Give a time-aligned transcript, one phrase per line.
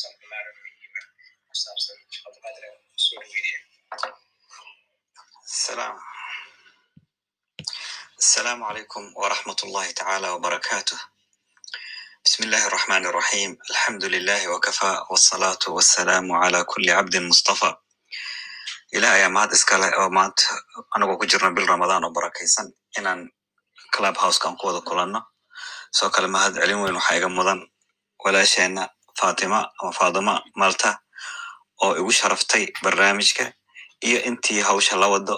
[0.00, 1.00] saabsanaa muhiima
[1.48, 2.68] ku saabsan shaqadqadra
[3.04, 3.60] soo dhaweynayo
[8.22, 10.98] asalaamu calaykum waraxmat ullahi tacaala wabarakaatuh
[12.24, 17.70] bismi illahi araxmaan iraxiim alxamdu lilahi wakafa wasalaatu wasalaamu cala kuli cabdin mustafa
[18.96, 20.44] ilah ayaa mahad iskale oo maanta
[20.94, 22.68] anagoo ku jirno bil ramadaan oo barakaysan
[22.98, 23.20] inaan
[23.94, 25.20] club housekan ku wada kulanno.
[25.96, 27.60] Soo kale mahad celin weyn waxaa iga mudan
[28.24, 28.82] walaasheena
[29.20, 30.90] fatima ama fadima malta
[31.84, 33.44] oo igu sharaftay barnaamijka.
[34.08, 35.36] Iyo intii hawsha la wado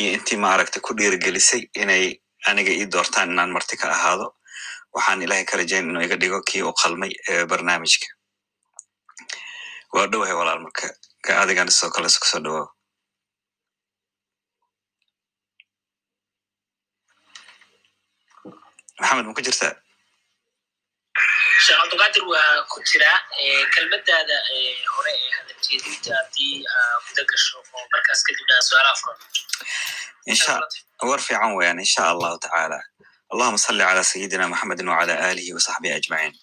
[0.00, 2.04] iyo intii maaragte ku dhiirgelisay inay
[2.48, 4.26] aniga ii doortaan inaan marti ka ahaado
[4.94, 7.12] waxaan ilahay ka rajayn inuu iga dhigo kii u qalmay
[7.50, 8.06] barnaamijka.
[9.94, 10.86] Waa dhowahay walaal marka
[11.42, 12.68] adigan sidoo kale isku soo dhawaa
[19.00, 19.74] maxamed ma ku jirtaa?
[21.64, 23.10] Sheekh cabdulqaadir waa ku jira
[23.74, 24.36] kelmadaada
[24.94, 26.54] hore ee hadaljeedinta haddii
[27.08, 29.18] guda gasho oo markaas kadibna su'aalaha furan
[31.10, 32.78] war fiican weeyaan insha allahu tacaala.
[33.32, 36.34] Allahuma salli cala sayidina maxamedin wacala aalihi wasaxbihi ajmaciin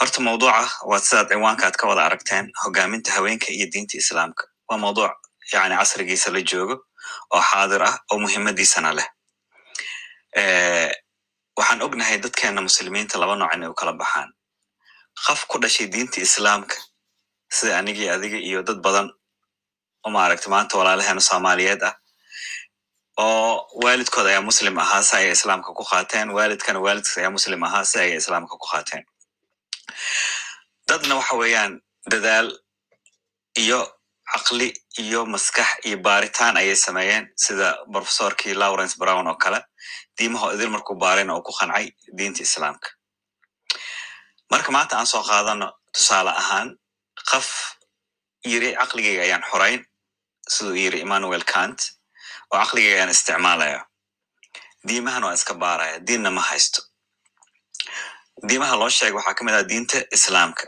[0.00, 4.42] horta mawduuca waa sidaad ciwaankaad ka wada aragteen hogaaminta haweenka iyo diinta islaamka.
[4.68, 5.14] Waa mawduuc
[5.52, 6.76] yani casrigiisa la joogo
[7.34, 9.08] oo xaadir ah oo muhiimadiisana leh
[11.58, 14.30] waxaan ognahay dadkeena muslimiinta laba nooc inay u kala baxaan.
[15.24, 16.76] Qaf ku dhashay diinta islaamka
[17.56, 19.08] sida anigii adiga iyo dad badan
[20.04, 21.94] oo maaragta maanta walaalaheena soomaaliyeed ah
[23.24, 26.28] oo waalidkood ayaa muslim ahaa si ayay islaamka ku qaateen.
[26.36, 29.04] Waalidkana waalidkiis ayaa muslim ahaa si ayay islaamka ku qaateen.
[30.88, 31.72] Dadna waxa weeyaan
[32.12, 32.48] dadaal
[33.62, 33.80] iyo
[34.32, 34.68] caqli
[35.02, 39.60] iyo maskax iyo baaritaan ayay sameeyeen sida professorkii lawrence brown oo kale.
[40.18, 41.86] Diimaho idil markuu baarayna oo ku qancay
[42.18, 42.88] diinta islaamka.
[44.50, 46.68] Marka maanta aan soo qaadano tusaale ahaan
[47.30, 47.46] qaf
[48.46, 49.80] yiri caqligayga ayaan xorayn
[50.54, 51.78] siduu yiri emmanuel kant
[52.52, 53.80] oo caqligayga ayaan isticmaalaya
[54.88, 56.80] diimahan waa iska baaraya diinna ma haysto.
[58.48, 60.64] Diimaha loo sheegay waxaa ka mid ah diinta islaamka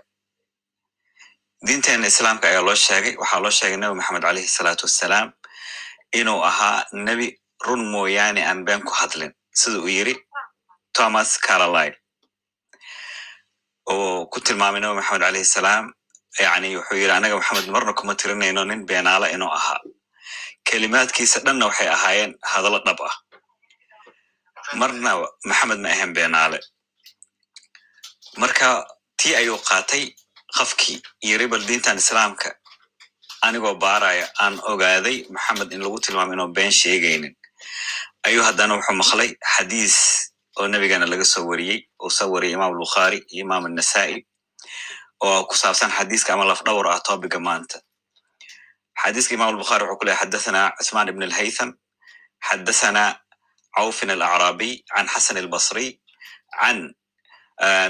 [1.66, 3.14] diinteena islaamka ayaa loo sheegay.
[3.22, 5.28] Waxaa loo sheegay nebi maxamed caleyhi salaatu wassalaam
[6.20, 7.26] inuu ahaa nebi
[7.66, 9.32] run mooyaane aan been ku hadlin.
[9.60, 10.14] Sida uu yiri
[10.96, 11.96] thomas caroline
[13.92, 15.84] oo ku tilmaamay nebi maxamed caleyhi salaam
[16.44, 19.80] yani wuxuu yiri anaga maxamed marna kuma tirinayno nin beenaala inuu ahaa.
[20.68, 23.14] Kelimaadkiisa dhanna waxay ahaayeen hadallo dhab ah.
[24.80, 25.12] Marna
[25.50, 26.58] maxamed ma ahan beenaale.
[28.40, 28.68] Marka
[29.20, 30.04] tii ayuu qaatay
[30.58, 32.48] qafkii yiri bal diintan islaamka
[33.46, 37.34] anigoo baaraya aan ogaaday maxamed in lagu tilmaamo inuu been sheegaynin.
[38.26, 39.96] Ayuu haddana wuxuu maqlay xadiis
[40.58, 44.16] oo nebigana laga soo wariyey uu soo wariyey imaam albukhaari iyo imaam annasa'i
[45.26, 47.76] oo ku saabsan xadiiska ama laf dhowr ah tobiga maanta.
[49.02, 50.62] Xadiiska imam albukhaari wuxuu ku lehay xadathana
[51.12, 51.70] ibn alhaytham
[52.48, 53.04] xadathana
[53.76, 55.90] cawfin alacraabiy can xasan albasriy
[56.60, 56.78] can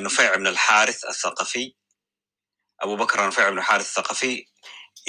[0.04, 1.66] nufayc ibn alxarith athaqafiy
[2.82, 4.36] abubakr nufayc ibn alxarith athaqafiy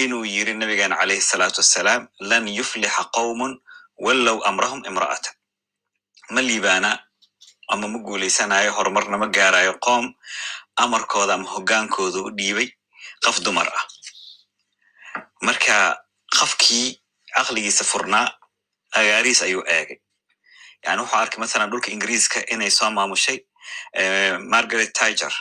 [0.04, 3.54] inuu yiri nabigeena calayhi salaatu wassalaam lan yuflixa qowmun
[4.06, 5.34] wallow amrahum imra'atan.
[6.34, 6.92] Ma liibaana
[7.74, 10.06] ama ma guulaysanayo horumarna ma gaarayo qoom
[10.84, 12.68] amarkooda ama hoggaankooda u dhiibay
[13.24, 13.86] qaf dumar ah.
[15.42, 15.76] Marka
[16.38, 16.88] qafkii
[17.36, 18.28] caqligiisa furnaa
[19.00, 19.98] agaariis ayuu eegay.
[20.86, 23.38] Yani wuxuu arkay mathalan dhulka ingiriiska inay soo maamushay
[24.54, 25.34] margaret tiger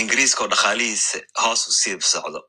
[0.00, 2.40] ingiriiska oo dhaqaalihiisa hoos u socdo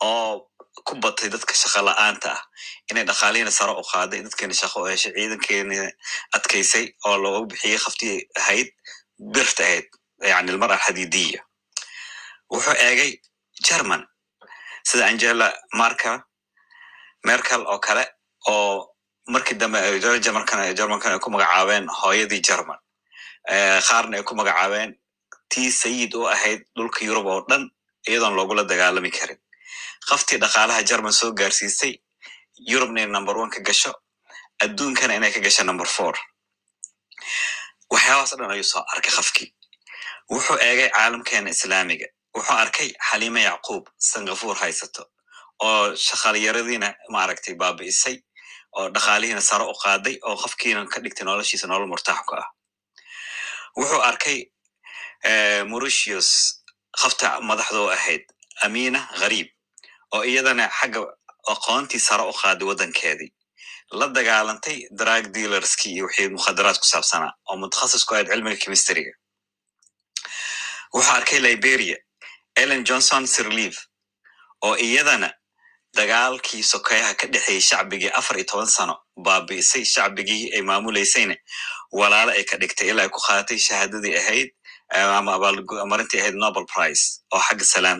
[0.00, 0.50] oo
[0.86, 2.42] ku batay dadka shaqa la'aanta ah.
[2.90, 5.90] Inay dhaqaalihiina sare u qaaday dadkeena shaqo u ciidankeena
[6.36, 8.68] adkaysay oo loogu bixiyey khaftii ahayd
[9.34, 9.86] birta ahayd
[10.30, 11.40] yani almara alxadidiya
[12.52, 13.10] wuxuu eegay
[13.66, 14.02] german
[14.88, 16.18] sida angela markel
[17.24, 18.04] merkel oo kale
[18.48, 18.90] oo
[19.26, 19.78] markii dambe
[20.22, 20.60] germankan
[21.12, 22.78] ay ku magacaabeen hooyadii german.
[23.88, 24.90] Qaarna ay ku magacaabeen
[25.54, 27.64] tii sayid u ahayd dhulka yurub oo dhan
[28.08, 29.38] iyadoon loogula dagaalami karin.
[30.08, 31.92] Qaftii dhaqaalaha german soo gaarsiisay
[32.70, 33.92] yurubna in number one ka gasho
[34.64, 36.14] adduunkana inay ka gasho number four.
[37.92, 39.48] Waxyaabaas dhan ayuu soo arkay qafkii
[40.32, 42.06] wuxuu eegay caalamkeena islaamiga.
[42.36, 45.02] Wuxuu arkay xaliime yacquub sangafuur haysato
[45.66, 48.16] oo shaqaalyaradiina maaragtay baabi'isay
[48.78, 52.48] oo dhaqaalihiina sare u qaaday oo qofkiina ka dhigtay noloshiisa nolol murtaax ku ah.
[53.78, 54.38] Wuxuu arkay
[55.70, 56.28] mauritius
[57.00, 58.24] qafta madaxda u ahayd
[58.66, 59.48] amina gharib
[60.14, 61.00] oo iyadana xagga
[61.54, 63.30] aqoontii sare u qaaday waddankeedii
[63.98, 69.12] la dagaalantay drug dealerskii iyo wixii mukhadaraad ku saabsanaa oo mutakhasis ku ahayd cilmiga chemistryga.
[70.94, 71.96] Wuxuu arkay liberia
[72.56, 73.76] ellen johnson sirleaf
[74.66, 75.30] oo iyadana
[75.96, 78.94] dagaalkii sokeyaha ka dhexeeyey shacbigii afar iyo toban sano
[79.26, 81.36] baabi'isay shacbigii ay maamuleysayna
[81.92, 84.50] walaalo ay ka dhigtay ilaa ay ku qaadatay shahaadadii ahayd
[84.92, 87.04] ama abaalmarintii ahayd nobel prize
[87.34, 87.98] oo xagga salaam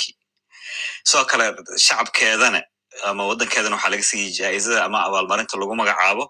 [0.00, 0.14] kii.
[1.04, 1.44] Sidoo kale
[1.86, 2.62] shacabkeedana
[3.04, 6.24] ama waddankeedana waxaa laga siiyey jaa'izada ama abaalmarinta lagu magacaabo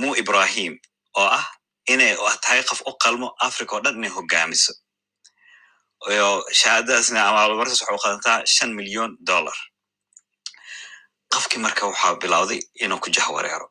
[0.00, 0.78] mu ibrahim
[1.20, 1.44] oo ah
[1.92, 4.72] inay tahay qof u qalmo africa oo dhan inay hogaamiso.
[6.60, 9.58] Shahaadadaasna ama abaalmarintaas waxay u qadantaa shan milyon dollar.
[11.32, 13.66] Qofkii marka waxaa bilowday inuu ku jahwareero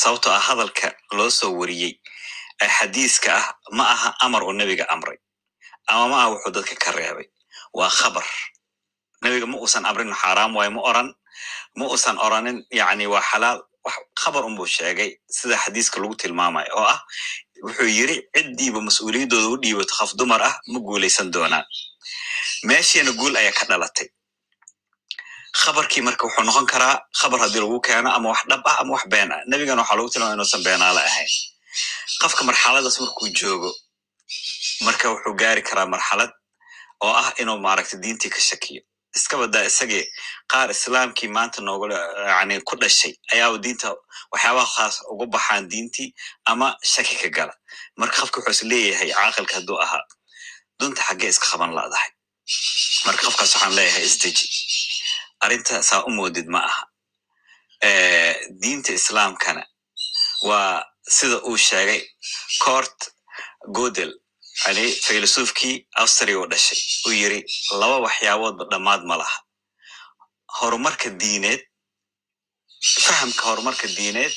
[0.00, 1.92] sababtoo ah hadalka loo soo wariyey
[2.66, 3.46] xadiiska ah
[3.76, 5.18] ma aha amar uu nebiga amray
[5.88, 7.26] ama ma aha wuxuu dadka ka reebay.
[7.72, 8.24] Waa khabar.
[9.22, 11.08] Nebiga ma uusan amrin xaaraam waayo ma oran
[11.76, 13.62] ma uusan oranin yani waa xalaal.
[13.84, 17.00] Wax khabar unbuu sheegay sida xadiiska lagu tilmaamayo oo ah
[17.64, 21.64] wuxuu yiri ciddiiba mas'uuliyaddooda u dhiibato qof dumar ah ma guulaysan doonaan.
[22.68, 24.08] Meeshiina guul ayaa ka dhalatay.
[25.60, 29.04] Khabarkii marka wuxuu noqon karaa khabar haddii lagu keeno ama wax dhab ah ama wax
[29.08, 29.40] been ah.
[29.50, 31.30] Nebigana waxaa lagu tilmaama inuusan beenaale ahayn
[32.22, 33.70] qofka marxaladaas markuu joogo
[34.86, 36.30] marka wuxuu gaari karaa marxalad
[37.04, 38.82] oo ah inuu maaragtay diintii ka shakiyo.
[39.16, 40.04] Iska badaa isagii
[40.52, 41.98] qaar islaamkii maanta noogula
[42.28, 43.88] yani ku dhashay ayaaba diinta
[44.32, 46.10] waxyaabaha khaas ugu baxaan diintii
[46.50, 47.54] ama shaki ka gala.
[47.96, 50.04] Marka qofka wuxuu is caaqilka hadduu ahaa
[50.80, 52.10] dunta xaggee iska qaban ladahay.
[53.06, 54.46] Marka qofkaas waxaan leeyahay isdeji
[55.40, 56.82] arrinta saa u moodid ma aha.
[58.60, 59.62] Diinta islaamkana
[60.48, 60.84] waa
[61.16, 62.00] sida uu sheegay
[62.64, 62.98] cort
[63.76, 64.12] godel
[64.66, 67.40] yani filosoofkii austria u dhashay uu yiri
[67.80, 69.38] laba waxyaaboodba dhammaad ma laha.
[70.58, 71.60] Horumarka diineed
[73.06, 74.32] fahamka horumarka diineed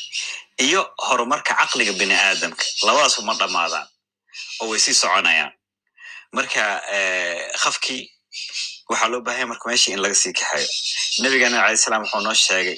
[0.66, 3.88] iyo horumarka caqliga bini aadamka labadaasu ma dhammaadaan
[4.62, 5.54] oo way sii soconayaan.
[6.36, 6.62] Marka
[7.64, 8.02] qafkii
[8.92, 10.70] waxaa loo bahanya marka meeshii in laga sii kaxeeyo.
[11.22, 12.78] Nebigana alay salam wuxuu noo sheegay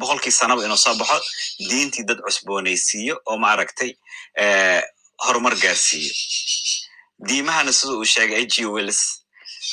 [0.00, 1.16] boqolkii sanaba inuu soo baxo
[1.70, 3.90] diintii dad cusboonaysiiyo oo ma aragtay
[5.24, 6.12] horumar gaarsiiyo.
[7.28, 9.00] Diimahana sida uu sheegay ag wills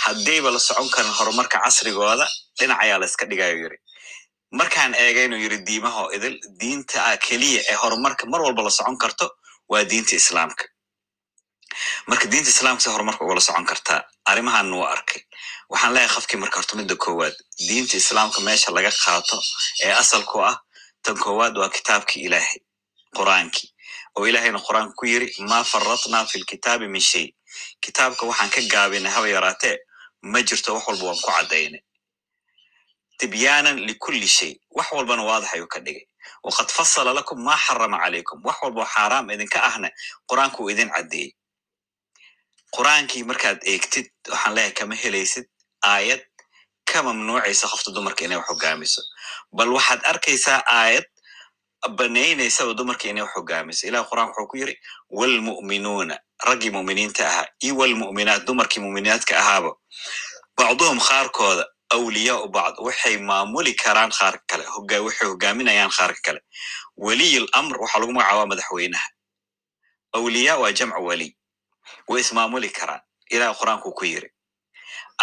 [0.05, 2.25] haddayba la socon karin horumarka casrigooda
[2.59, 3.77] dhinac ayaa la iska dhigayo yiri
[4.59, 9.25] markaan eegay inuu yiri diimaho idil diinta keliya ee horumarka mar walba la socon karto
[9.71, 10.63] waa diinta islaamka
[12.07, 14.01] marka diinta islaamka si horumarka ugala socon kartaa
[14.31, 15.21] arrimahan waa arkay.
[15.71, 17.35] Waxaan leeyahay qofkii marka horta midda koowaad
[17.67, 19.37] diinta islaamka meesha laga qaato
[19.85, 20.55] ee asalku ah
[21.03, 22.59] tan koowaad waa kitaabkii ilaahay
[23.17, 23.67] qur'aankii.
[24.17, 27.27] Oo ilaahayna qur'aanka ku yiri ma faratna fi lkitaabi min shay.
[27.83, 29.77] Kitaabka waxaan ka gaabinay haba yaraatee
[30.31, 31.81] ma jirto wax walba waan ku caddaynay.
[33.19, 36.05] Tibyaanan likulli shay wax walbana waadax ayuu ka dhigay.
[36.43, 38.37] Waqad fasala lakum ma xarama calaykum.
[38.47, 39.89] Wax walbo xaaraam idinka ahna
[40.29, 41.29] qur'aanka uu idin caddeeyey
[42.75, 45.45] qur'aankii markaad eegtid waxaan leeyahay kama helaysid
[45.93, 46.21] aayad
[46.91, 49.01] ka mamnuucaysa qofta dumarka inay wax hogaamiso
[49.57, 51.05] bal waxaad arkaysaa aayad
[51.97, 54.75] banaynaysaa dumarka inay wax hogaamiso ilah qur'aanka wuxuu ku yiri
[55.17, 56.15] walmu'minuuna
[56.47, 59.71] raggii mu'miniinta ahaa iyo walmu'minaat dumarkii mu'minaadka ahaaba.
[60.57, 61.65] Bacduhum qaarkooda
[61.95, 64.63] awliyaau bacd waxay maamuli karaan qaarka kale
[65.05, 66.39] waxay hogaaminayaan qaarka kale.
[66.97, 69.07] Weliyul amr waxaa lagu magacaabaa madaxweynaha.
[70.17, 71.31] Awliya waa jamcu weliy
[72.09, 73.01] way ismaamuli karaan.
[73.31, 74.29] Ilah qur'aanku ku yiri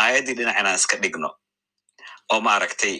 [0.00, 1.30] aayaddii dhinac inaan iska dhigno
[2.33, 2.94] oo maaragtay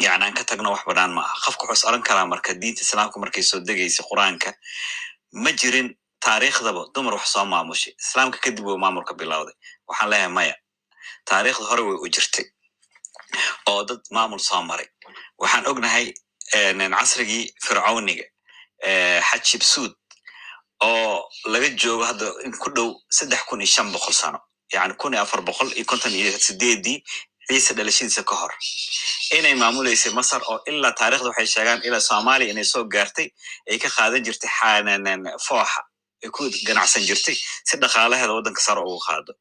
[0.00, 2.80] yani aan ka tagno wax banaan ma aha qofka wuxuu is oran karaa marka diinta
[2.86, 4.50] islaamka markay soo degaysay qur'aanka
[5.42, 5.88] ma jirin
[6.24, 7.92] taariikhdaba dumar wax soo maamushay.
[8.04, 9.54] Islaamka kadib wuu maamulka bilowday.
[9.88, 10.54] Waxaan leeyahay maya
[11.28, 12.44] taariikhda hore way u jirtay
[13.70, 14.88] oo dad maamul soo maray.
[15.38, 16.06] Waxaan ognahay
[16.96, 18.24] casrigii fircawniga
[19.28, 19.92] xajibsuud
[20.88, 24.38] oo laga joogo hadda in ku dhow saddex kun iyo shan boqol sano
[24.72, 26.98] yani kun iyo afar boqol iyo konton iyo sideedii
[27.50, 28.52] ciise dhalashadiisa ka hor.
[29.38, 33.28] Inay maamuleysay masar oo ilaa taarikhda waxay sheegaan ilaa soomaaliya inay soo gaartay
[33.70, 34.50] ay ka qaadan jirtay
[35.46, 35.80] fooxa
[36.24, 37.34] ay ku ganacsan jirtay
[37.68, 39.32] si dhaqaalaheeda waddanka sare ugu qaado.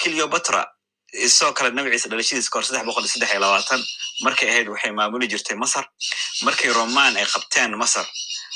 [0.00, 0.64] Cleopatra
[1.12, 3.80] isoo kale nabi ciise dhalashadiisa kahor saddex boqol iyo saddex iyo labaatan
[4.24, 5.84] markay ahayd waxay maamuli jirtay masar.
[6.46, 8.06] Markay roman ay qabteen masar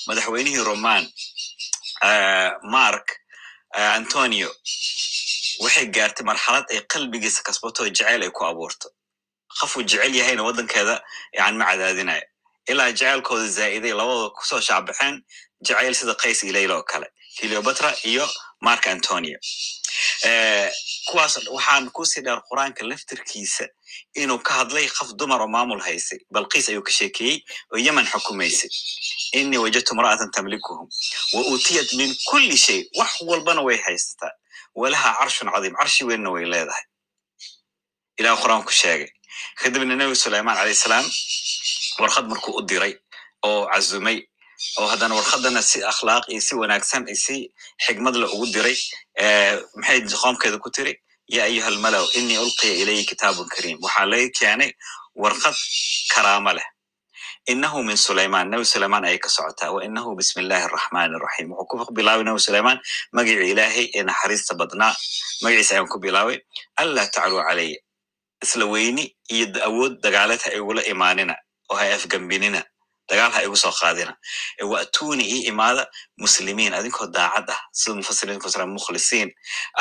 [0.09, 1.03] madaxweynihii roman
[2.63, 3.07] mark
[3.75, 4.51] antonio
[5.63, 8.89] waxay gaartay marxalad ay qalbigiisa kasbato jeceyl ay ku abuurto.
[9.61, 11.03] Qofuu jecel yahayna waddankeeda
[11.39, 12.23] yani ma cadaadinayo.
[12.71, 15.23] Ilaa jeceylkooda zaa'iday labadooda ku soo shaacbaxeen
[15.67, 17.07] jeceyl sida qays ilayla oo kale
[17.39, 18.27] cleopatra iyo
[18.61, 19.39] mark antonio.
[21.09, 23.67] Kuwaas waxaan ku sii dheer qur'aanka laftirkiisa
[24.23, 27.37] inuu ka hadlay qof dumar oo maamul haysay balqiis ayuu ka sheekeeyey
[27.73, 28.71] oo yemen xukumaysay
[29.41, 30.89] inii wajadtu imra'atan tamlikuhum
[31.35, 34.33] wa uutiyat min kulli shay wax walbana way haysataa
[34.75, 36.85] walaha carshun cadiim carshi weynna way leedahay
[38.19, 39.11] ilah qur'aanku sheegay
[39.61, 41.07] kadibna nebi sulaymaan calayh salaam
[41.99, 42.95] warqad markuu u diray
[43.49, 44.19] oo cazumay
[44.79, 47.37] oo haddana warqadana si akhlaaq iyo si wanaagsan iyo si
[47.87, 48.77] xigmad le ugu diray
[49.77, 50.95] maxay qoomkeeda ku tiri
[51.29, 54.71] ya ayuha almalaw inii ulqiya ilayhi kitaabun kariim waxaa laga keenay
[55.23, 55.57] warqad
[56.15, 56.67] karaamo leh
[57.53, 61.87] inahu min sulayman nebi sulayman ayay ka socotaa wa inahu bismi illahi araxmani araxiim wuxuu
[61.89, 62.79] ku bilaabay nebi sulayman
[63.17, 64.93] magicii ilaahay ee naxariista badnaa
[65.43, 66.39] magaciisa ayaan ku bilaabay
[66.81, 67.79] anlaa tacluu calaya
[68.45, 69.05] isla weyni
[69.35, 71.35] iyo awood dagaaleed ha igula imaanina
[71.71, 72.61] oo ha afgambinina
[73.09, 74.13] dagaal ha igu soo qaadina.
[74.73, 75.83] Wa'tuuni ii imaada
[76.23, 79.31] muslimiin adinkoo daacad ah sida mufasiriin fasira mukhlisiin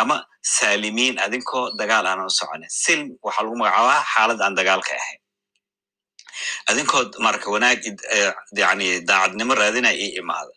[0.01, 0.15] ama
[0.56, 2.70] saalimiin adinkoo dagaal aanan u soconin.
[2.84, 5.20] Silm waxaa lagu magacaabaa xaalad aan dagaalka ahayn.
[6.70, 7.80] Adinkoo marka wanaag
[8.62, 10.51] yani daacadnimo raadinaya ii imaada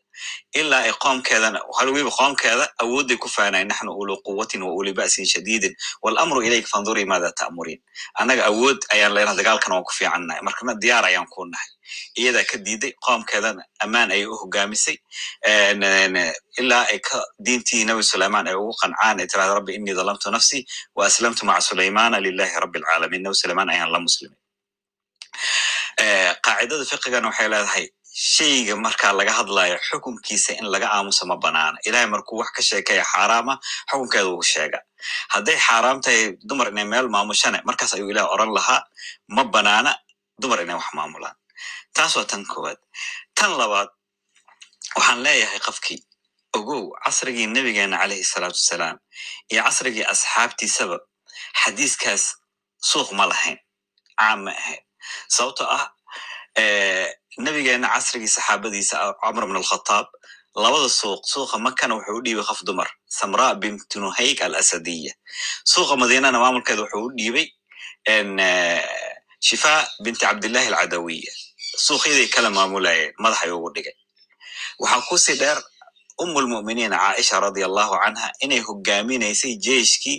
[0.61, 5.75] ilaa ay qoomkeedana weliba qoomkeeda awoodday ku faanay naxnu ulu quwatin wa uli ba'sin shadiidin
[6.03, 7.81] walamru ilayka fandurii maada ta'muriin
[8.21, 11.71] annaga awood ayaan leenaha dagaalkana waan ku fiicannahay markana diyaar ayaan ku nahay
[12.21, 14.97] iyadaa ka diiday qoomkeedana ammaan ayay u hogaamisay
[16.61, 20.59] ilaa ay ka diintii nabi sulayman ay ugu qancaan ay tirahda rabbi inii dalamtu nafsi
[20.97, 24.39] wa aslamtu maca sulaymana lilahi rabbi alcaalamiin nabi sulayman ayaan la muslimay
[26.47, 32.07] qaacidada fiqigana waxay leedahay shayga markaa laga hadlayo xukunkiisa in laga aamusa ma banaana ilahay
[32.15, 33.55] markuu wax ka sheekaya xaaraama
[33.91, 34.79] xukunkeeda uu sheega
[35.35, 38.81] hadday xaaraam tahay dumar inay meel maamushane markaas ayuu ilaah oran lahaa
[39.37, 39.93] ma banaana
[40.41, 41.37] dumar inay wax maamulaan.
[41.97, 42.79] Taas waa tan koowaad.
[43.39, 43.89] Tan labaad
[44.97, 45.99] waxaan leeyahay qofkii
[46.59, 48.97] ogow casrigii nebigeena calayhi salaatu wasalaam
[49.53, 50.97] iyo casrigii asxaabtiisaba
[51.63, 52.25] xadiiskaas
[52.91, 53.59] suuq ma lahayn
[54.21, 54.81] caam ma ahayn.
[55.35, 55.85] Sababtoo ah
[57.45, 60.07] nebigeena casrigii saxaabadiisa cumar bn alkhataab
[60.63, 62.89] labada suuq suuqa makana wuxuu u dhiibay qof dumar
[63.19, 65.13] samra bint nuhayk al asadiya
[65.73, 67.47] suuqa madiinana maamulkeeda wuxuu u dhiibay
[69.47, 71.33] shifa binti cabdillahi alcadawiya
[71.87, 73.97] suuqyaday kala maamulayeen madaxay ugu dhigay.
[74.81, 75.59] Waxaa ku sii dheer
[76.23, 80.19] umulmu'miniin caaisha radia allahu canha inay hogaaminaysay jeiskii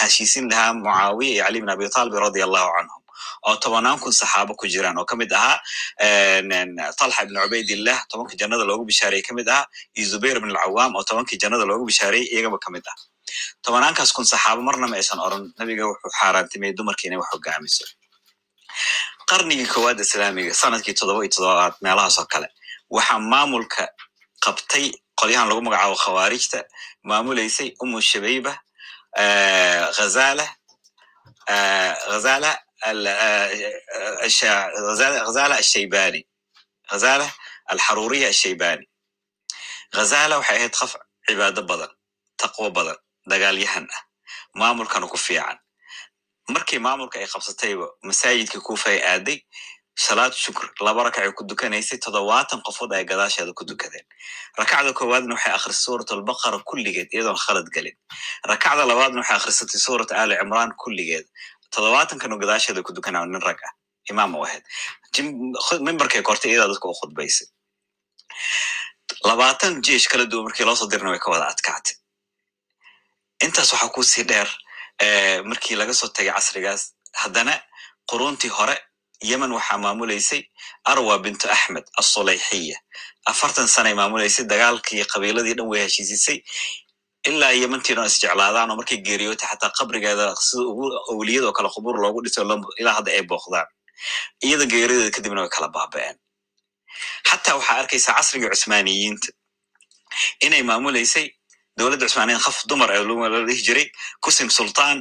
[0.00, 3.02] heshiisin lahaa mucaawiya iyo cali bin abi talib radia allahu canhum
[3.48, 5.58] oo tobanaan kun saxaabo ku jiraan oo ka mid ahaa
[6.98, 9.66] talxa ibn cubaydillah tobankii jannada loogu bishaareyey ka mid ahaa
[9.98, 12.96] iyo zubayr ibn alcawaam oo tobankii jannada loogu bishaareyey iyagaba ka mid ah.
[13.64, 17.84] Tobanaankaas kun saxaabo marna ma aysan oran nabiga wuxuu xaaraantimay dumarkii inay wax hogaamiso
[19.30, 22.48] qarnigii koowaad islaamiga sannadkii toddoba iyo toddobaad meelahaas oo kale
[22.96, 23.82] waxaa maamulka
[24.44, 24.86] qabtay
[25.20, 26.58] qolyahan lagu magacaabo khawaarijta
[27.08, 28.52] maamulaysay umu shabayba
[32.08, 32.50] ghazala
[35.26, 36.20] ghazala ashaybani
[36.90, 37.26] ghazala
[37.72, 38.86] alxaruriya ashaybani
[39.96, 40.92] ghazala waxay ahayd qof
[41.26, 41.90] cibaado badan
[42.40, 42.96] taqwo badan
[43.30, 44.02] dagaalyahan ah
[44.60, 45.58] maamulkana ku fiican
[46.54, 49.38] markii maamulka ay qabsatayba masaajidka kuufa ay aaday
[49.96, 54.06] salaad shukr laba rakacay ku dukanaysay toddobaatan qofood ay gadaasheeda ku dukadeen
[54.58, 57.96] rakacda koowaadna waxay akhrisay suurat albaqara kulligeed iyadoon khalad gelin
[58.50, 61.26] rakacda labaadna waxay akhrisatay suurat ali cimraan kulligeed
[61.74, 63.72] toddobaatankanu gadaasheeda ku dukanaa nin rag ah
[64.12, 64.64] imaam u ahayd
[65.88, 67.46] mimbarkay kortay iyadaa dadka u khudbaysay
[69.28, 71.94] labaatan jeesh kala duwan markii loosoo dirna way ka wada adkaatay
[73.44, 74.48] intaas waxaa ku sii dheer
[75.50, 76.82] markii laga soo tagay casrigaas
[77.22, 77.54] haddana
[78.10, 78.76] quruntii hore
[79.30, 80.42] yemen waxaa maamulaysay
[80.92, 82.78] arwa bintu axmed assulayxiya
[83.32, 86.38] afartan sanay maamulaysay dagaalkii qabiiladii dhan way heshiisisay
[87.28, 92.20] ilaa yementii dhan isjeclaadaan oo markay geeriyootay xataa qabrigeeda sida ugu owliyadoo kale qubuur loogu
[92.24, 92.40] dhiso
[92.80, 93.68] ilaa hadda ay booqdaan
[94.46, 96.16] iyada geerideeda kadibna way kala baaba'een
[97.28, 99.28] xataa waxaa arkaysaa casrigii cusmaaniyiinta
[100.46, 101.26] inay maamulaysay
[101.78, 103.02] dowladda cusmaaniyiin qof dumar ee
[103.34, 103.86] la dhihi jiray
[104.24, 104.98] kusim sultaan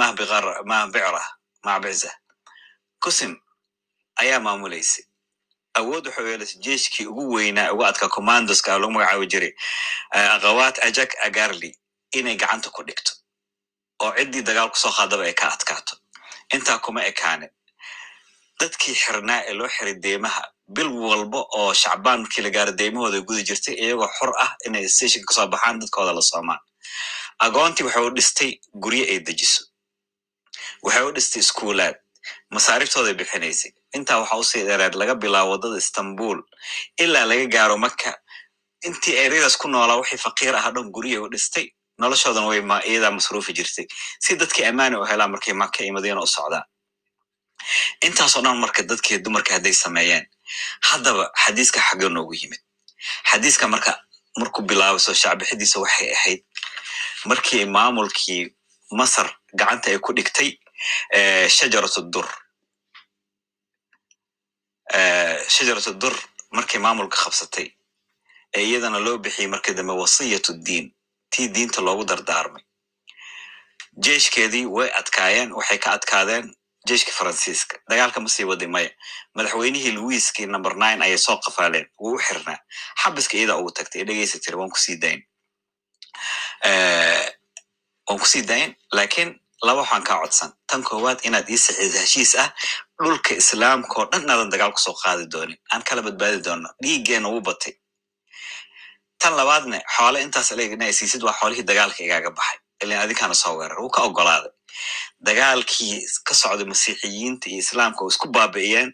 [0.00, 0.52] mahbicra
[1.66, 2.10] mahbicza
[3.04, 3.32] kusim
[4.22, 5.04] ayaa maamulaysay
[5.78, 9.52] awood waxau yeelasay jeeshkii ugu weynaa ugu adkaa commandoska lagu magacaabi jiray
[10.36, 11.70] akhawaat ajak agarli
[12.18, 13.12] inay gacanta ku dhigto
[14.02, 15.94] oo ciddii dagaal ku soo qaadaba ay ka adkaato.
[16.54, 17.50] Intaa kuma ekaanin
[18.60, 20.42] dadkii xirnaa ee loo xiray deemaha
[20.74, 25.26] bil walba oo shacbaan markii la gaaro deemahooda gudi jirtay iyagoo xor ah inay stationka
[25.28, 26.60] ka soo baxaan dadkooda la soomaan.
[27.38, 28.50] Agoontii waxay u dhistay
[28.82, 29.62] guryo ay dejiso
[30.82, 31.96] waxay u dhistay iskuulaad
[32.54, 36.38] masaariftooday bixinaysay intaa waxaa u sii dheereed laga bilaabo waddada istanbul
[37.04, 38.10] ilaa laga gaaro maka
[38.88, 41.66] intii eryadaas ku noolaa wixii faqiir aha dhan guriyay u dhistay
[41.98, 42.60] noloshoodan way
[42.90, 43.86] iyadaa masruufi jirtay.
[44.20, 46.64] Si dadkii ammaani u helaan markay maka iyo u socdaan.
[48.06, 50.26] Intaasoo dhan marka dadkii dumarka hadday sameeyeen
[50.90, 52.60] haddaba xadiiska xagga noogu yimid.
[53.30, 53.92] Xadiiska marka
[54.38, 56.40] markuu bilaabayso shacbixidiisa waxay ahayd
[57.24, 58.42] markii maamulkii
[58.90, 60.50] masar gacanta ay ku dhigtay
[61.48, 62.28] shajaratu dur
[65.48, 66.14] shajaratu dur
[66.50, 67.68] markii maamulka qabsatay
[68.56, 70.94] ee iyadana loo bixiyey markii dambe wasiyatu diin
[71.30, 72.62] tii diinta loogu dardaarmay.
[74.04, 76.54] Jeeshkeedii way adkaayeen waxay ka adkaadeen
[76.88, 77.78] jeeshkii faransiiska.
[77.90, 78.90] Dagaalka ma sii maya.
[79.34, 81.86] Madaxweynihii louiskii number nine ayay soo qafaaleen.
[82.00, 82.58] Wuu u xirnaa.
[83.02, 85.22] Xabiska iyada ugu tagtay ee dhegeysa waan ku sii dayn.
[88.08, 90.50] Waan ku sii dayn laakiin laba waxaan kaa codsan.
[90.66, 92.48] Tan koowaad inaad ii saxiido heshiis ah
[93.02, 95.58] dhulka islaamka oo dhan inaadan dagaal ku soo qaadi doonin.
[95.72, 97.72] Aan kala badbaadi doono dhiiggeena ugu batay.
[99.18, 102.58] Tan labaadne xoole intaas alegna siisid waa xoolihii dagaalka igaaga baxay.
[102.82, 104.52] Ilan adinkaana soo weerar wuu ka ogolaaday.
[105.26, 105.96] Dagaalkii
[106.26, 108.90] ka socday masiixiyiinta iyo islaamka oo isku baabi'iyeen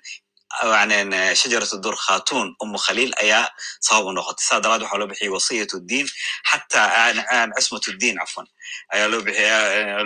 [0.60, 3.48] shajaratu dur khatun umu khaliil ayaa
[3.80, 4.44] sabab u noqotay.
[4.48, 6.06] Saa daraad waxaa loo bixiyey wasiyat diin
[6.50, 7.12] xataa
[7.56, 8.46] cismat diin cafwan
[8.92, 9.08] ayaa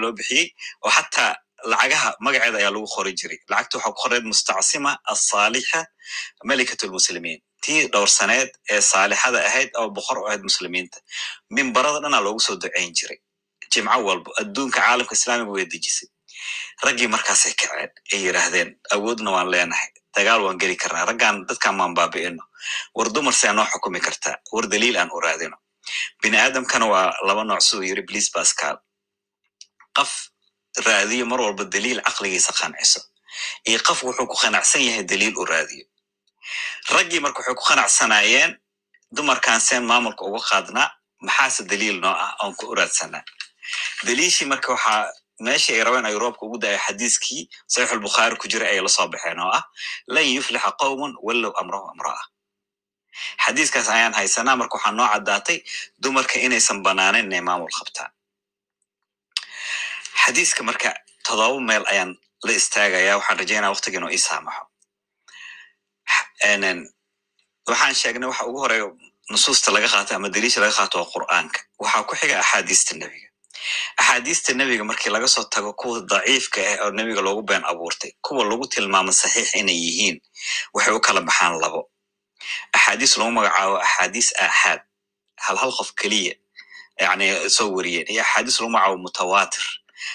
[0.03, 0.47] loo bixiyey
[0.85, 1.35] oo xataa
[1.71, 3.39] lacagaha magaceeda ayaa lagu qori jiray.
[3.51, 5.81] Lacagta waxaa ku qoreed mustacsima asaalixa
[6.45, 10.99] melikat lmuslimiin tii dhowrsaneed ee saalixada ahayd oo boqor u ahayd muslimiinta.
[11.51, 13.19] Mimbarada dhanaa loogu soo ducayn jiray.
[13.73, 16.09] Jimco walbo adduunka caalamka islaamiga way dejisay.
[16.87, 21.95] Raggii markaasay kaceen ay yidhaahdeen awoodna waan leenahay dagaal waan geli karnaa raggaan dadkan maan
[21.99, 22.43] baabi'ino
[22.97, 25.57] war dumar see noo xukumi kartaa war daliil aan u raadino.
[26.23, 28.77] Bini aadamkana waa laba nooc siduu yiri bliis bascal
[29.97, 30.13] qof
[30.87, 33.01] raadiyo mar walba daliil caqligiisa qanciso.
[33.69, 35.85] Iyo qof wuxuu ku qanacsan yahay daliil u raadiyo.
[36.95, 38.53] Raggii marka waxay ku qanacsanaayeen
[39.17, 40.89] dumarkan seen maamulka uga qaadnaa
[41.27, 43.23] maxaase daliil noo ah oon ku uraadsanaa
[44.07, 45.03] daliishii marka waxaa
[45.41, 49.39] meeshii ay rabeen ay roobka ugu da'ay xadiiskii saxiixulbukhaari ku jira ayay la soo baxeen
[49.41, 49.65] oo ah
[50.15, 52.23] lan yuflixa qowmun wallow amrahu amra'a
[53.45, 55.59] xadiiskaas ayaan haysanaa marka waxaa noo caddaatay
[56.03, 58.11] dumarka inaysan banaanen inay maamul qabtaan
[60.23, 60.89] xadiiska marka
[61.27, 62.11] todoba meel ayaan
[62.47, 64.65] la istaagaya waxaan rajaynaa waqtiga inuu ii saamaxo
[67.71, 68.87] waxaan sheegnay waxa ugu horreeya
[69.31, 73.29] nusuusta laga qaato ama daliisha laga qaato waa qur'aanka waxaa ku xiga axaadiista nebiga
[73.97, 78.45] axaadiista nebiga markii laga soo tago kuwa daciifka ah oo nebiga loogu been abuurtay kuwa
[78.45, 80.17] lagu tilmaamo saxiix inay yihiin
[80.75, 81.91] waxay u kala baxaan labo.
[82.73, 84.81] Axaadiis lagu magacaabo axaadiis aaxaad
[85.45, 86.35] hal hal qof keliya
[87.01, 89.65] yani soo wariyeen iyo axaadiis lagu magacaabo mutawatir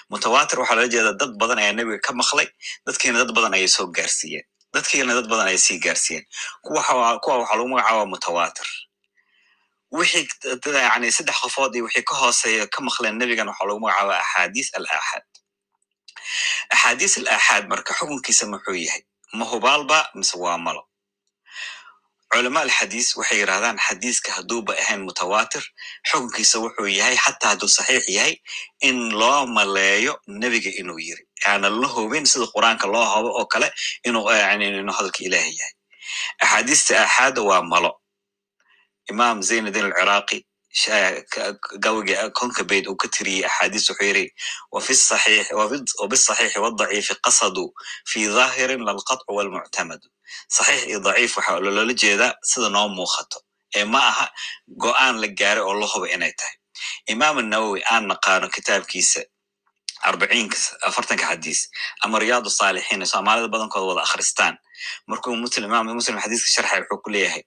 [0.09, 2.47] mutawatir waxaa lala jeedaa dad badan ayaa nebiga ka maqlay
[2.85, 6.25] dadkiina dad badan ayay soo gaarsiiyeen dadkiina dad badan ayay sii gaarsiiyeen.
[6.63, 8.67] Kuwa waxaa lagu magacaaba mutawatir
[9.91, 10.27] wixii
[10.73, 14.85] yani saddex qofood iyo wixii ka hooseeya ka maqleen nebigan waxaa lagu magacaaba axaadiis al
[14.95, 15.23] aaxaad
[16.73, 19.03] axaadiis al aaxaad marka xukunkiisa muxuu yahay?
[19.33, 20.83] Ma hubaalba mise waa malo?
[22.31, 25.63] Culama alxadiis waxay yidhahdaan xadiiska hadduuba ahayn mutawatir
[26.09, 28.35] xukunkiisa wuxuu yahay xataa hadduu saxiix yahay
[28.87, 31.23] in loo maleeyo nebiga inuu yiri.
[31.47, 33.67] Aanan la hubin sida qur'aanka loo hobo oo kale
[34.07, 34.23] inuu
[34.97, 35.73] hadalka ilaahi yahay.
[36.43, 37.91] Axaadiista aaxaada waa malo
[39.13, 40.37] imaam zaynuddin alciraaqi
[42.39, 44.25] konka bayd uu ka tiriyey axaadiis wuxuu yiri
[44.71, 47.65] wabisaxiixi wadaciifi qasadu
[48.11, 50.07] fi dhaahirin lalqatcu walmuctamadu
[50.55, 53.37] saxiix iyo daciif waxa loola jeedaa sida noo muuqato
[53.77, 54.25] ee ma aha
[54.83, 56.55] go'aan la gaaray oo la huba inay tahay
[57.13, 59.21] imaam nawowi aan naqaano kitaabkiisa
[60.09, 61.59] arbaciinka afartanka xadiis
[62.03, 64.55] ama riyaadu saalixiin soomaalida badankooda wada akhristaan
[65.09, 67.43] markuu muslim imaam muslim xadiiska sharxay wuxuu ku leeyahay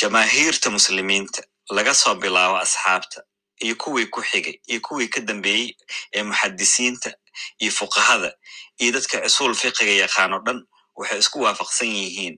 [0.00, 1.42] jamaahiirta muslimiinta
[1.76, 3.20] laga soo bilaabo asxaabta
[3.64, 5.76] iyo kuwii ku xigay iyo kuwii ka dambeeyey
[6.14, 7.10] ee muxadisiinta
[7.58, 8.30] iyo fuqahada
[8.78, 10.58] iyo dadka cusuul fiqiga yaqaano dhan
[10.98, 12.36] waxay isku waafaqsan yihiin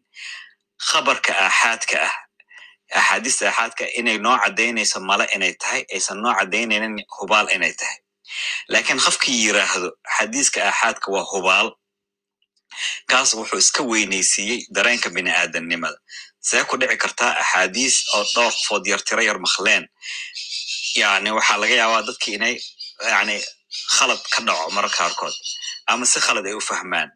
[0.89, 2.15] khabarka aaxaadka ah
[2.99, 7.99] axaadiista aaxaadka inay noo caddaynayso male inay tahay aysan noo caddaynaynin hubaal inay tahay.
[8.73, 11.69] Laakiin qofkii yiraahdo xadiiska aaxaadka waa hubaal
[13.11, 15.99] kaas wuxuu iska weynaysiiyey dareenka bini aadamnimada
[16.41, 19.85] see ku dhici kartaa axaadiis oo dhowr qofood yar tiro yar makleen
[21.03, 22.55] yani waxaa laga yaabaa dadki inay
[23.15, 23.37] yani
[23.97, 25.35] khalad ka dhaco mararka qaarkood
[25.91, 27.11] ama si khalad ay u fahmaan.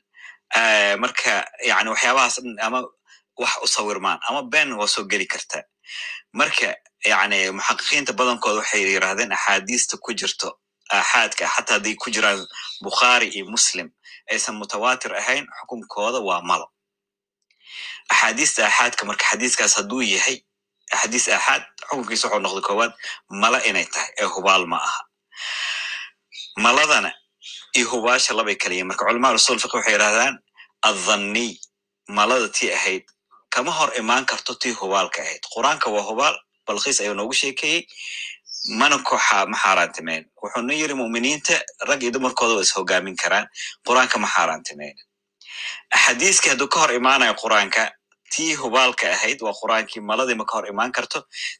[1.02, 1.32] Marka
[1.70, 2.80] yani waxyaabahaas ama
[3.42, 5.62] wax u sawirmaan ama ben waa soo geli kartaa
[6.38, 6.68] marka
[7.12, 10.48] yani muxaqiqiinta badankooda waxay yirahdeen axaadiista ku jirto
[10.96, 12.40] aaxaadka xataa hadday ku jiraan
[12.84, 13.88] bukhaari iyo muslim
[14.32, 16.66] aysan mutawatir ahayn xukunkooda waa malo
[18.10, 20.36] axaadiista aaxaadka marka xadiiskaas hadduu yahay
[20.94, 22.92] axaadiis aaxaad xukunkiisa wuxuu noqday koowaad
[23.42, 25.00] mala inay tahay ee hubaal ma aha.
[26.56, 27.10] Maladana
[27.76, 30.34] iyo hubaasha labay kala yihiin marka culamaa usul fiqi waxay yidhahdaan
[30.88, 31.52] adhanniy
[32.16, 33.04] malada tii ahayd
[33.54, 35.42] kama hor imaan karto tii hubaalka ahayd.
[35.54, 36.36] Qur'aanka waa hubaal
[36.66, 37.80] balkiis ayuu noogu sheekeeyey
[38.80, 41.54] mana koxa ma xaaraantimeyn wuxuuna yiri mu'miniinta
[41.88, 43.46] rag iyo dumarkooda waa is hogaamin karaan
[43.86, 44.96] qur'aanka ma xaaraantimeyn
[45.96, 47.82] axaadiiskii hadduu ka hor imaanayo qur'aanka
[48.32, 51.18] tii hubaalka ahayd waa qur'aankii maladii ma ka hor imaan karto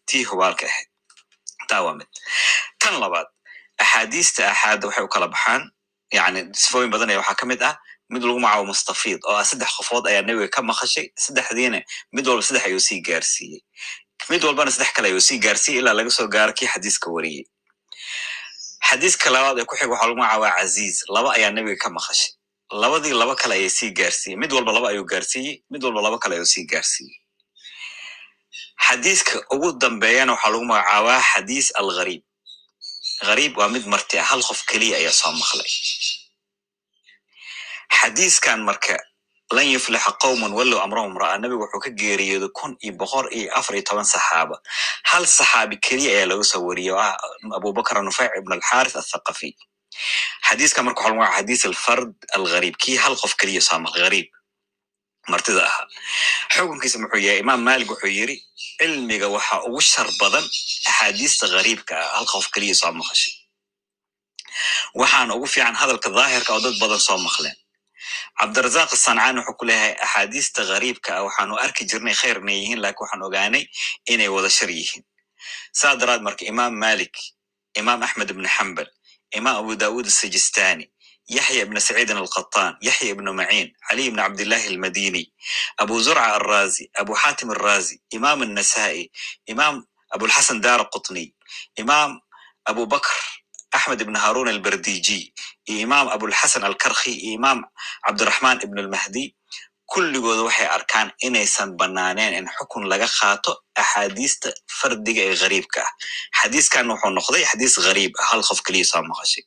[0.09, 0.89] tii hubaalka ahayd.
[1.69, 2.09] Taa waa mid.
[2.81, 3.29] Tan labaad
[3.79, 5.63] axaadiista axaadda waxay u kala baxaan.
[6.13, 7.77] Yani sifooyin badan ee waxaa ka ah.
[8.13, 11.07] Mid lagu magacaabo mustafiid oo ah saddex qofood ayaa nebiga ka maqashay.
[11.25, 11.81] Saddexdiina
[12.13, 13.61] mid walba saddex ayuu sii gaarsiiyey.
[14.31, 17.45] Mid walbana saddex kale ayuu sii gaarsiiyey ilaa laga soo gaaro kii xadiiska wariyey.
[18.89, 22.33] Xadiiska labaad ee ku xig waxaa lagu magacaabaa caziiz laba ayaa nebiga ka maqashay
[22.73, 26.35] labadii laba kale ayay sii gaarsiiyey mid walba laba ayuu gaarsiiyey mid walba laba kale
[26.35, 27.17] ayuu sii gaarsiiyey.
[28.87, 32.23] Xadiiska ugu dambeeyana waxaa lagu magacaabaa xadiis alghariib
[33.27, 35.71] ghariib waa mid marti ah hal qof keliya ayaa soo maqlay.
[37.99, 38.97] Xadiiskan marka
[39.53, 41.39] lan yuflixa qowman wallow amrahum ra'a.
[41.39, 44.57] Nabigu wuxuu ka geeriyooday kun iyo boqor iyo afar iyo toban saxaaba.
[45.11, 47.17] Hal saxaabi keliya ayaa laga soo ah
[47.57, 49.51] abubakr nufeyc ibn alxaris athaqafi
[50.49, 54.29] xadiiska marka waxa lagu magaca xadiis alfard alghariib kii hal qof keliya soo maqlay ghariib
[55.33, 55.87] martida ahaa
[56.55, 58.37] xukunkiisa muxuu yahay imaam malik wuxuu yiri
[58.81, 60.45] cilmiga waxa ugu shar badan
[60.91, 63.33] axaadiista ghariibka ah hal qof keliya soo maqashay
[65.01, 67.57] waxaana ugu fiican hadalka daahirka oo dad badan soo maqleen
[68.39, 73.03] cabdirazaq asancaan wuxuu ku leeyahay axaadiista ghariibka ah waxaanu arki jirnay khayr inay yihiin laakiin
[73.05, 73.65] waxaan ogaanay
[74.13, 75.05] inay wada shar yihiin
[75.81, 77.15] saa daraad marka imaam malik
[77.81, 78.89] imaam axmed ibn xambal
[79.39, 80.85] imam abu dawud asijistani
[81.37, 85.23] yaxya ibn saciidin alqataan yaxya ibn maciin caliy ibn cabdillahi almadini
[85.83, 89.11] abu zurca alrazi abu xatim alrazi imam annasai
[89.53, 89.75] imam
[90.15, 91.25] abulxasan dara qutni
[91.83, 92.11] imam
[92.71, 93.15] abu bakr
[93.73, 95.33] axmed ibn harun alberdiji
[95.71, 97.59] iyo imam abulxasan alkarkhi iyo imam
[98.07, 99.25] cabdiraxman ibn almahdi
[99.93, 103.53] kulligood waxay arkaan inaysan banaaneen in xukun laga qaato
[103.83, 105.91] axaadiista fardiga ee ghariibka ah.
[106.41, 109.45] Xadiiskan wuxuu noqday xadiis ghariib ah hal qof keliya soo maqashay.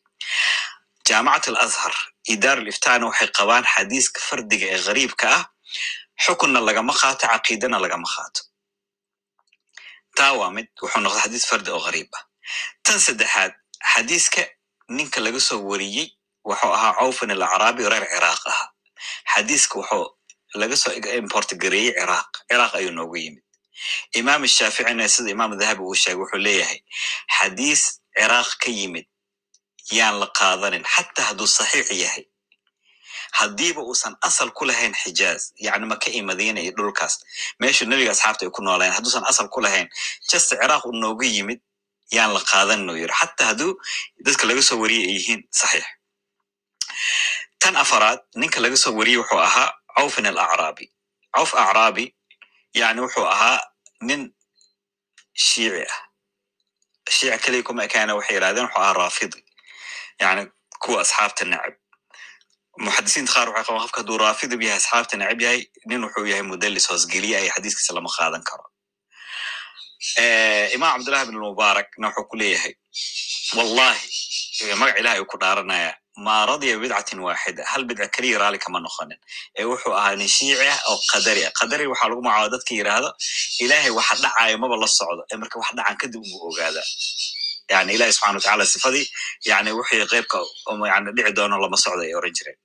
[1.08, 1.94] Jaamacat alazhar
[2.30, 5.44] iyo daar aliftana waxay qabaan xadiiska fardiga ee ghariibka ah
[6.26, 8.42] xukunna lagama qaato caqiidana lagama qaato.
[10.18, 12.24] Taa waa mid wuxuu noqday xadiis fardi oo ghariib ah.
[12.86, 13.52] Tan saddexaad
[13.94, 14.42] xadiiska
[14.98, 16.08] ninka laga soo wariyey
[16.50, 18.68] wuxuu ahaa cawfan alacraabi reer ciraaq ahaa.
[19.34, 20.06] Xadiiska wuxuu
[20.62, 20.92] laga soo
[21.22, 23.44] importgareeyey ciraaq ciraaq ayuu noogu yimid.
[24.20, 26.80] Imaam shaaficina sida imaam dahabi uu sheegay wuxuu leeyahay
[27.38, 27.82] xadiis
[28.18, 29.06] ciraaq ka yimid
[29.98, 32.26] yaan la qaadanin xataa hadduu saxiix yahay.
[33.40, 36.24] Haddiiba uusan asal ku lahayn xijaaz yani maka iyo
[36.64, 37.14] iyo dhulkaas
[37.60, 39.88] meeshu nebiga asxaabta ay ku noolayeen hadduusan asal ku lahayn
[40.32, 41.60] just ciraaq uu noogu yimid
[42.16, 43.72] yaan la qaadanin uu yiri xataa hadduu
[44.26, 45.86] dadka laga soo wariyey ay yihiin saxiix.
[47.60, 50.86] Tan afaraad ninka laga soo wariyey wuxuu ahaa cawfin alacraabi
[51.36, 52.06] cawf acraabi
[52.80, 53.60] yani wuxuu ahaa
[54.08, 54.22] nin
[55.48, 56.00] shiici ah.
[57.16, 59.40] Shiici keliya kuma ekaana waxay yidhahdeen wuxuu ahaa raafidi.
[60.22, 60.44] Yani
[60.84, 61.74] kuwa asxaabta necab.
[62.86, 66.86] Muxadisiinta qaar waxay qabaan qofka hadduu raafidib yahay asxaabta necab yahay nin wuxuu yahay mudalis
[66.90, 68.66] hoosgeliye ay xadiiskiisa lama qaadan karo.
[70.76, 72.74] Imaam cabdullahi bin mubaarakna wuxuu ku leeyahay
[73.58, 74.08] wallahi
[74.80, 75.92] magac ilahay uu ku dhaaranaya
[76.26, 79.20] ma radya bidcatin waaxida hal bidca keliya raali kama noqonin.
[79.60, 81.52] Ee wuxuu ahaa nin shiici ah oo qadari ah.
[81.60, 83.10] Qadari waxaa lagu magacaaba dadka yidhaahdo
[83.64, 85.22] ilaahay waxa dhacayo maba la socdo.
[85.32, 86.88] Ee marka wax dhacan kadib ugu ogaadaa
[87.72, 89.06] yani ilahi subxana watacaala sifadii
[89.50, 90.38] yani wixii qeybka
[90.92, 92.60] yani dhici doono lama socdo ay oran jireen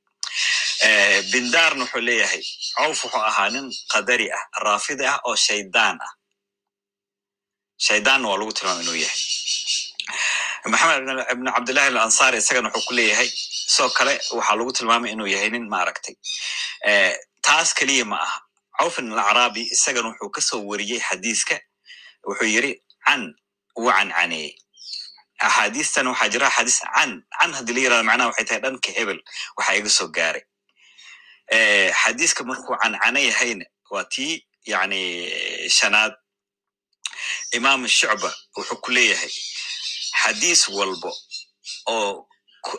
[1.32, 2.42] bindarna wuxuu leeyahay
[2.76, 6.12] cawf wuxuu ahaa nin qadari ah raafidi ah oo shaydaan ah.
[7.86, 9.20] Shaydaanna waa lagu tilmaama inuu yahay
[10.66, 15.50] maxamed ibn cabdillahi alansari isagana wuxuu ku leeyahay sidoo kale waxaa lagu tilmaamay inuu yahay
[15.50, 16.14] nin maaragtay.
[17.42, 18.38] Taas keliya ma aha.
[18.78, 21.56] Cawfin alacraabi isagana wuxuu ka soo wariyey xadiiska.
[22.28, 22.72] Wuxuu yiri
[23.06, 23.34] can
[23.78, 24.52] uu cancaneeyey
[25.40, 29.18] axaadiistan waxaa jira axaadiis can can haddii la yiraahdo macnaha waxay tahay dhanka hebel
[29.56, 30.42] waxa iga soo gaaray.
[32.02, 35.00] Xadiiska markuu cancane yahayna waa tii yani
[35.78, 36.12] shanaad.
[37.56, 39.32] Imaam shucba wuxuu ku leeyahay
[40.22, 41.10] xadiis walbo
[41.94, 42.26] oo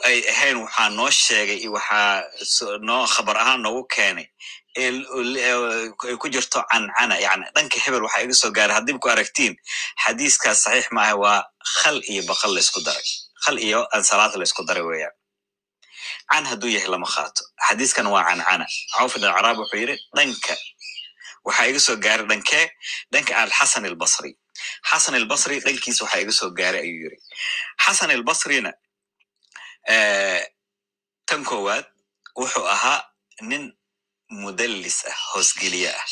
[0.10, 2.24] ay ahayn waxaa noo sheegay iyo waxaa
[2.88, 4.28] noo khabar ahaan noogu keenay
[4.78, 8.76] ay ku jirto cancana yani dhanka hebel waxaa iga soo gaaray.
[8.78, 9.54] Haddiiba ku aragtiin
[10.04, 11.40] xadiiskaas saxiix maaha waa
[11.82, 13.08] khal iyo baqal laysku daray.
[13.44, 15.16] Khal iyo ansalaata laysku daray weeyaan.
[16.32, 17.42] Can hadduu yahay lama qaato.
[17.68, 20.56] Xadiiskan waa cancana cawfin alcaraab wuxuu yidhi dhanka
[21.46, 22.66] waxaa iga soo gaaray dhankee
[23.14, 24.32] dhanka alxasan albasri
[24.90, 27.18] xasan albasri dhalkiisa waxa iga soo gaaray ayuu yiri
[27.86, 28.72] xasan albasrina
[29.96, 30.42] eh,
[31.28, 31.86] tan koowaad
[32.40, 33.00] wuxuu ahaa
[33.50, 33.64] nin
[34.44, 36.06] mudallis ah hoosgeliye ah.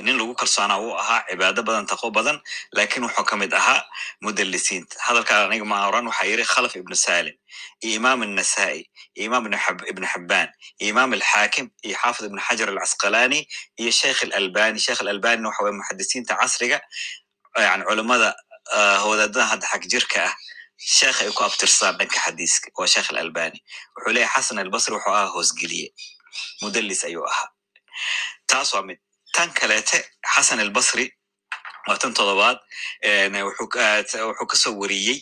[0.00, 2.38] Nin lagu kalsoonaa wuu ahaa cibaado badan taqo badan
[2.76, 3.84] laakiin wuxuu ka mid ahaa
[4.24, 4.96] mudallisiinta.
[5.06, 7.36] Hadalkaa aniga maa oran waxaa yiri khalaf ibnu salim
[7.84, 8.80] iyo imaam annasaa'i
[9.16, 9.44] iyo imaam
[9.92, 10.48] ibnu xabbaan
[10.80, 13.40] iyo imaam alxaakim iyo xaafid ibnu xajar alcasqalaani
[13.82, 14.78] iyo sheikh alalbani.
[14.86, 16.78] Sheikh alalbanina waxa weye muxadisiinta casriga
[17.58, 18.30] yani culimada
[19.08, 20.34] wadaadada hadda xag jirka ah
[20.96, 23.58] sheekh ay ku abtirsadaan dhanka xadiiska waa sheekh alalbani.
[23.96, 25.88] Wuxuu leeyahy xasan albasri wuxuu ahaa hoosgeliye
[26.62, 27.48] mudalis ayuu ahaa.
[28.46, 28.98] Taas waa mid.
[29.34, 29.98] Tan kaleete
[30.34, 31.06] xasan albasri
[31.88, 32.58] waa tan todobaad
[33.48, 35.18] wuxuu ka soo wariyey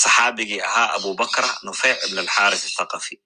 [0.00, 3.16] saxaabigii ahaa abubakra nufeyc ibn alxaris athaqafi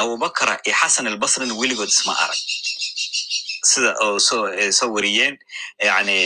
[0.00, 2.40] abubakra iyo xasan albasrina weligood isma arag
[3.70, 4.18] sida oo
[4.78, 5.34] soo wariyeen
[5.88, 6.16] yani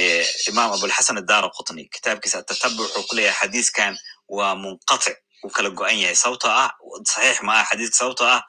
[0.51, 3.93] imaam abulxasan adara qutni kitaabkiisa atatabuc wuxuu ku leeyahay xadiiskan
[4.37, 6.71] waa munqatic uu kala go-an yahay sababtoo ah
[7.13, 8.41] saxiix ma ah xadiiska sababtoo ah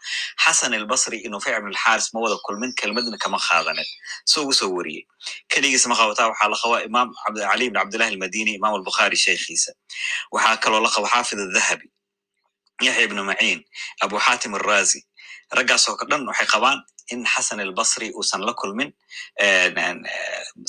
[0.43, 3.88] xasan albasri iyo nufeyc ibn alxaris ma wada kulmin kelmadna kama qaadanin
[4.32, 5.04] so ugu soo wariyey
[5.51, 7.10] keligiis ma qabataa waxaa la qabaa imaam
[7.51, 9.71] cali ibn cabdillahi almadini imaam albukhaari sheekhiisa
[10.36, 11.88] waxaa kaloo la qaba xaafid adahabi
[12.86, 13.60] yaxya ibnu maciin
[14.04, 14.99] abu xatim arrazi
[15.58, 16.77] raggaasoo ka dhan waxay qabaan
[17.13, 18.89] in xasan albasri uusan la kulmin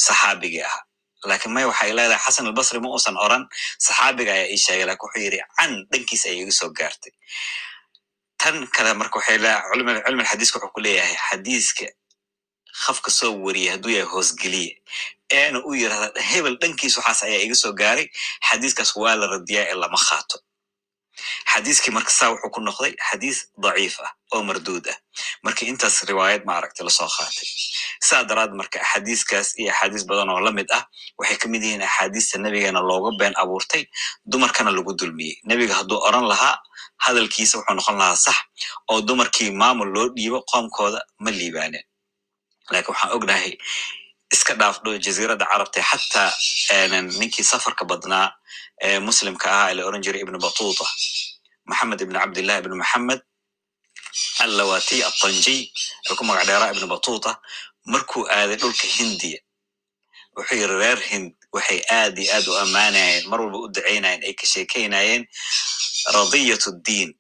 [0.07, 0.83] saxaabigii ahaa
[1.29, 3.43] laakiin may waxay leedahay xasan albasri ma uusan oran
[3.87, 7.13] saxaabiga ayaa ii sheegay laakiin wuxuu yidhi can dhankiisa ay iga soo gaartay
[8.43, 9.71] tan kale marka waxay leedahay
[10.05, 11.87] cilmi alxadiiska wuxuu ku leeyahay xadiiska
[12.85, 14.71] qafka soo wariyay hadduu yahay hoosgeliye
[15.39, 18.07] eena u yirahda hebel dhankiis waxaas ayaa iga soo gaaray
[18.49, 20.37] xadiiskaas waa la radiyaa ee lama qaato
[21.53, 24.97] xadiiskii marka saa wuxuu ku noqday xadiis daciif ah oo marduud ah.
[25.45, 27.49] Marka intaas riwaayad maaragtay la soo qaatay.
[28.09, 30.83] Saa daraad marka axaadiiskaas iyo axaadiis badan oo la mid ah
[31.19, 33.85] waxay ka mid yihiin axaadiista nebigeena looga been abuurtay
[34.31, 35.37] dumarkana lagu dulmiyey.
[35.49, 36.57] Nebiga hadduu oran lahaa
[37.05, 38.37] hadalkiisa wuxuu noqon lahaa sax
[38.91, 41.85] oo dumarkii maamul loo dhiibo qoomkooda ma liibaaneen.
[42.73, 43.53] Lakin waxaan ognahay
[44.35, 46.31] iska dhaafdho jaziiradda carabta xataa
[47.21, 48.29] ninkii safarka badnaa
[48.87, 50.85] ee muslimka ahaa la oran jiray ibnu batuta
[51.69, 53.21] maxamed ibn cabdillah ibn maxamed
[54.45, 55.61] allawati atanjiy
[56.11, 57.31] ee ku magac dheeraa ibnu batuta
[57.93, 59.41] markuu aaday dhulka hindiya
[60.37, 64.33] wuxuu yiri reer hind waxay aad iyo aad u ammaanayeen mar walba u ducaynayeen ay
[64.41, 65.23] ka sheekaynayeen
[66.17, 67.11] radiyat ddiin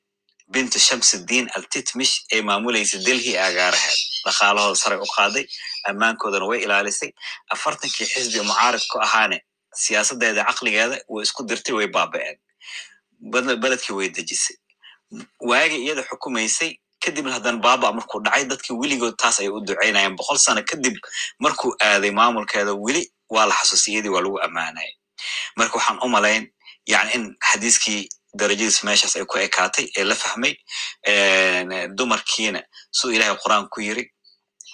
[0.54, 5.44] bintu shamsuddiin altitmish ee maamulaysa delhi agaaraheed dhaqaalahooda saray u qaaday
[5.90, 7.10] ammaankoodana way ilaalisay.
[7.54, 9.38] Afartankii xisbi mucaarid ku ahaane
[9.82, 12.36] siyaasadeeda caqligeeda way isku dirtay way baaba'een.
[13.62, 14.56] Beledkii way dejisay.
[15.40, 16.70] Waagi iyada xukumaysay
[17.04, 20.96] kadibna haddana baaba markuu dhacay dadkii weligood taas ayay u ducaynayeen boqol sano kadib
[21.38, 23.02] markuu aaday maamulkeeda weli
[23.34, 24.92] waa la xasuusay iyadii waa lagu ammaanaya
[25.56, 26.44] marka waxaan u malayn
[26.86, 30.54] yani in xadiiskii darajadiis meeshaas ay ku ekaatay ee la fahmay
[31.98, 34.04] dumarkiina suu ilahay qur'aan ku yiri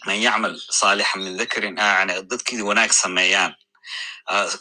[0.06, 3.54] man yacmal saalixa min dakarin yani dadkii wanaag sameeyaan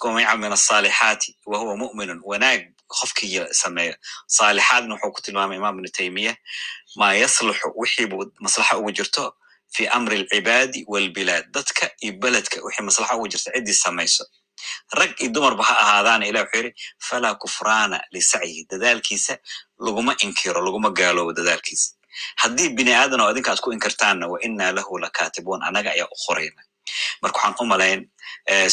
[0.03, 3.95] man yacmal min asaalixaati wa huwa mu'minun wanaag qofkii sameeyo.
[4.27, 6.33] Saalixaadna wuxuu ku tilmaamay imaam ibnu taymiya
[6.95, 8.07] maa yasluxu wixii
[8.39, 9.33] maslaxa ugu jirto
[9.73, 14.25] fi amri alcibaadi walbilaad dadka iyo beledka wixii maslaxa ugu jirta ciddii samayso
[14.99, 16.73] rag iyo dumarba ha ahaadaana ilah wuxuu yidhi
[17.07, 18.67] falaa kufraana lisacyihi.
[18.71, 19.37] Dadaalkiisa
[19.85, 21.93] laguma inkiro laguma gaaloobo dadaalkiisa.
[22.41, 26.17] Haddii bini aadan oo adinka aad ku inkirtaanna wa inaa lahu lakatibuun annaga ayaa u
[26.25, 26.61] qorayna.
[27.21, 28.01] Marka waxaan u malayn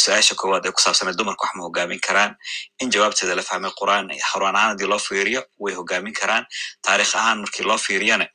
[0.03, 2.33] su'aasha koowaad ee ku saabsanay dumarka wax ma hogaamin karaan.
[2.81, 6.45] In jawaabteeda la fahmay qur'aan horaan ahaan haddii loo fiiriyo way hogaamin karaan.
[6.85, 8.27] Taarikh ahaan markii loo fiiriyana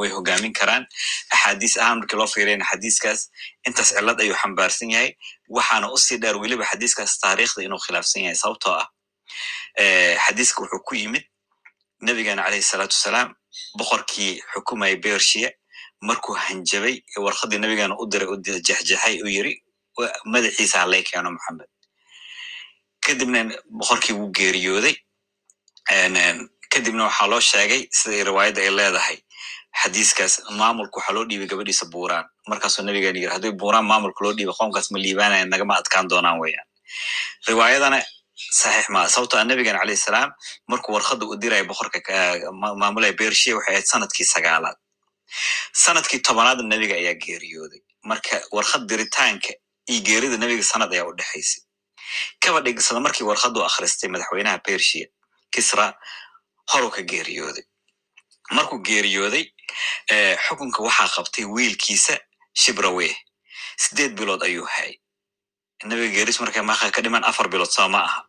[0.00, 0.86] way hogaamin karaan.
[1.34, 3.20] Axaadiis ahaan markii loo fiiriyana xadiiskaas
[3.66, 5.10] intaas cillad ayuu xambaarsan yahay
[5.56, 8.88] waxaana u sii dheer weliba xadiiskaas taariikhda inuu khilaafsan yahay sababtoo ah
[10.26, 11.24] xadiiska wuxuu ku yimid
[12.06, 13.28] nebigeena caleyhi salaatu wasalaam
[13.78, 15.50] boqorkii xukumaya bershiya
[16.08, 18.36] markuu hanjabay warqadii nebigeena u diray u
[18.66, 19.52] jexjexay u yiri
[20.32, 21.68] madaxiisa halay keeno maxamed
[23.06, 23.40] kadibna
[23.78, 24.96] boqorkii wuu geeriyooday
[26.72, 29.16] kadibna waxaa loo sheegay sida riwaayadda ay leedahay
[29.80, 32.24] xadiiskaas maamulka waxaa loo dhiibay gabadhiisa buuraan.
[32.50, 36.66] Markaasuu nebigeena yiri haddii buuraan maamulka loo dhiibay qoomkaas ma liibaanayan nagama adkaan doonaan weyaan
[37.48, 37.98] riwaayadana
[38.60, 40.30] saxiix maa sababto a nebigeena calayhi salaam
[40.70, 41.98] markuu warqadda u diraya boqorka
[42.82, 44.76] maamulaya bershiya waxay ahayd sannadkii sagaalaad.
[45.84, 47.80] Sanadkii tobanaadna nebiga ayaa geeriyooday.
[48.10, 49.52] Marka warqad diritaanka
[49.90, 51.62] iyo geerida nebiga sanad ayaa u dhexaysay
[52.42, 55.06] kaba dhigsada markii warqaddu akhristay madaxweynaha bershiya
[55.54, 55.86] kisra
[56.72, 57.64] horuu ka geeriyooday
[58.56, 59.44] markuu geeriyooday
[60.46, 62.14] xukunka waxaa qabtay wiilkiisa
[62.62, 63.14] shibraweh
[63.84, 64.94] sideed bilood ayuu hayay
[65.88, 68.20] nebiga geeris markay maqa ka dhiman afar bilood soo ma aha.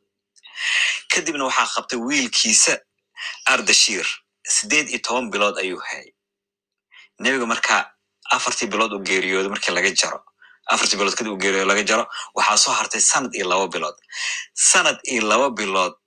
[1.11, 2.73] Kadibna waxaa qabtay wiilkiisa
[3.53, 4.05] ardashir.
[4.55, 6.09] Sideed iyo toban bilood ayuu hayay
[7.19, 7.83] nebiga markaa
[8.35, 10.19] afartii bilood uu geeriyoodo markii laga jaro
[10.73, 12.03] afartii bilood kadib uu geeriyoodo laga jaro
[12.35, 13.95] waxaa soo hartay sanad iyo laba bilood.
[14.53, 15.93] Sanad iyo laba bilood